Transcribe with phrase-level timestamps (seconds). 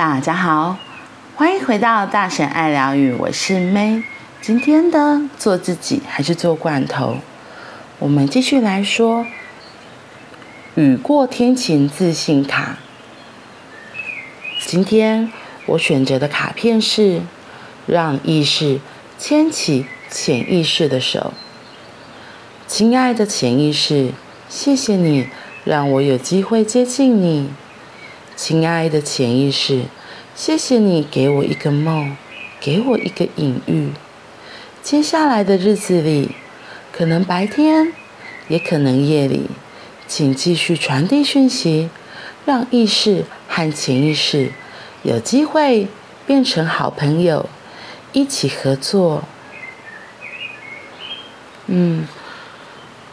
[0.00, 0.78] 大家好，
[1.36, 4.02] 欢迎回到大神爱疗愈，我是 May。
[4.40, 7.18] 今天的做自己还是做罐头？
[7.98, 9.26] 我们继续来说
[10.74, 12.78] 雨过天晴自信卡。
[14.64, 15.30] 今天
[15.66, 17.20] 我选择的卡片是
[17.86, 18.80] 让意识
[19.18, 21.34] 牵起潜意识的手。
[22.66, 24.12] 亲爱的潜意识，
[24.48, 25.28] 谢谢你
[25.64, 27.50] 让我有机会接近你。
[28.42, 29.82] 亲爱的潜意识，
[30.34, 32.16] 谢谢你给我一个梦，
[32.58, 33.90] 给我一个隐喻。
[34.82, 36.30] 接下来的日子里，
[36.90, 37.92] 可能白天，
[38.48, 39.42] 也可能夜里，
[40.08, 41.90] 请继续传递讯息，
[42.46, 44.50] 让意识和潜意识
[45.02, 45.88] 有机会
[46.26, 47.46] 变成好朋友，
[48.14, 49.24] 一起合作。
[51.66, 52.08] 嗯，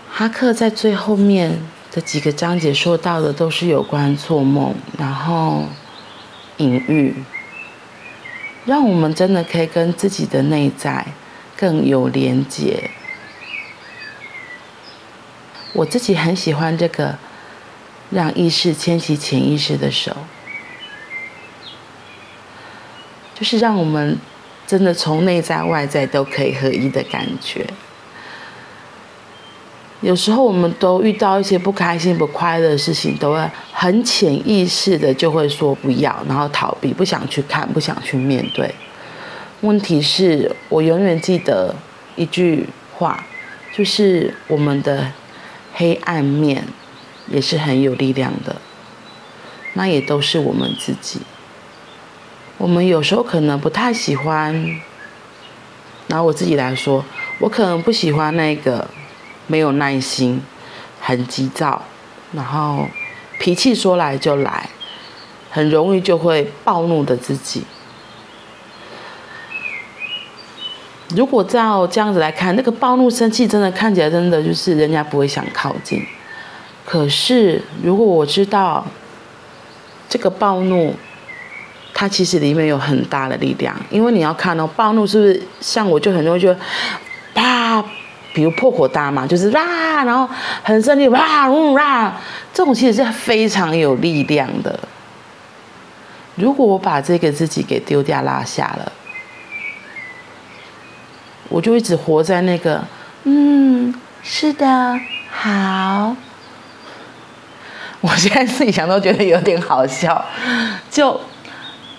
[0.10, 1.60] 哈克在最后面。
[1.98, 5.64] 这几个章节说到的都是有关做梦，然后
[6.58, 7.16] 隐喻，
[8.68, 11.08] 让我们真的可以跟自己的内在
[11.56, 12.92] 更有连接。
[15.74, 17.18] 我自己很喜欢这个，
[18.12, 20.16] 让意识牵起潜意识的手，
[23.34, 24.20] 就是让我们
[24.68, 27.66] 真的从内在外在都可以合一的感觉。
[30.02, 38.74] 有时候我们都遇到一些不开心、不快乐的事情，都会很潜意识的就会说不要，然后逃避，不想去看，不想去面对。
[39.62, 41.74] 问题是我永远记得
[42.16, 43.26] 一句话，
[43.76, 45.12] 就是我们的
[45.74, 46.64] 黑暗面
[47.28, 48.56] 也是很有力量的，
[49.74, 51.22] 那也都是我们自己。
[52.60, 54.80] 我们有时候可能不太喜欢，
[56.06, 57.04] 拿我自己来说，
[57.40, 58.88] 我可能不喜欢那个。
[59.48, 60.42] 没有耐心，
[61.00, 61.82] 很急躁，
[62.34, 62.86] 然后
[63.40, 64.70] 脾气说来就来，
[65.50, 67.64] 很容易就会暴怒的自己。
[71.16, 76.06] 如果照这样子来看，那个暴怒、生气，真的看起来真的就是人家不会想靠近。
[76.86, 78.86] 可是如果我知道
[80.10, 80.94] 这个暴怒，
[81.94, 86.54] 它其实里面有很大的力量，因为你要看到暴怒是不是像我就很容易就。
[88.38, 90.30] 比如破口大骂，就是哇，然后
[90.62, 92.14] 很生气，哇呜哇，
[92.54, 94.80] 这种其实是非常有力量的。
[96.36, 98.92] 如果我把这个自己给丢掉拉下了，
[101.50, 102.84] 我就一直活在那个，
[103.24, 105.00] 嗯，是的，
[105.32, 106.16] 好。
[108.02, 110.24] 我现在自己想都觉得有点好笑，
[110.92, 111.20] 就。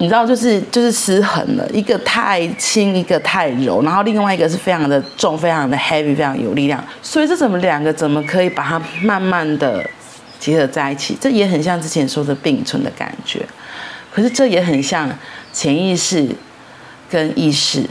[0.00, 6.82] 你知道，就是就是失衡了，一个太轻，一个太柔，然后另外一个是非常的重，非常的 heavy，非常有力量。
[7.02, 9.84] 所以这怎么两个怎么可以把它慢慢的
[10.38, 11.18] 结合在一起？
[11.20, 13.44] 这也很像之前说的并存的感觉。
[14.12, 15.10] 可是这也很像
[15.52, 16.28] 潜意识
[17.10, 17.84] 跟意识，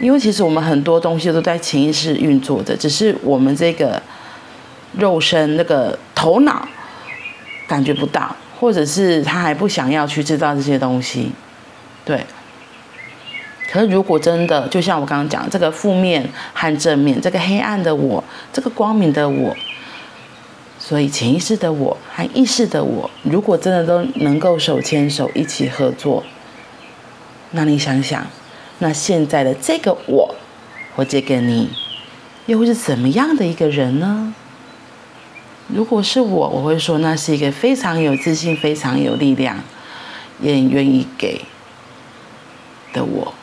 [0.00, 4.02] 因为其实我们很多东西都在潜意识运作的，只是我们这个
[4.98, 6.68] 肉身那个头脑
[7.66, 8.36] 感觉不到。
[8.60, 11.32] 或者是他还不想要去知道这些东西，
[12.04, 12.26] 对。
[13.72, 18.22] 可是如果真的，就像我刚刚讲，这个负面和正面，这个黑暗的我，
[18.52, 19.56] 这个光明的我，
[20.78, 26.22] 所以潜意识的我和意识的我，如果真的都能够手牵手一起合作，
[27.52, 28.26] 那你想想，
[28.80, 30.34] 那现在的这个我，
[30.96, 31.70] 或这个你，
[32.46, 34.34] 又会是怎么样的一个人呢？
[35.72, 39.62] 如果是我，我会说那是一个非常有自信、非常有力量，
[40.40, 41.42] 也很愿意给
[42.92, 43.34] 的我。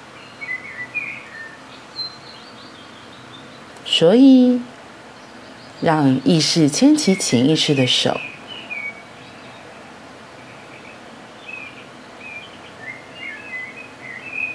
[3.85, 4.61] 所以，
[5.81, 8.19] 让意识牵起潜意识的手，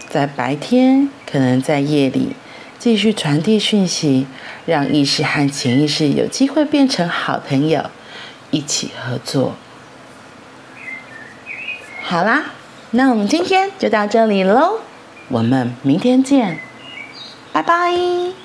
[0.08, 2.36] 在白天，可能在夜里。
[2.82, 4.26] 继续传递讯息，
[4.66, 7.88] 让意识和潜意识有机会变成好朋友，
[8.50, 9.54] 一起合作。
[12.02, 12.46] 好啦，
[12.90, 14.80] 那我们今天就到这里喽，
[15.28, 16.58] 我们明天见，
[17.52, 18.41] 拜拜。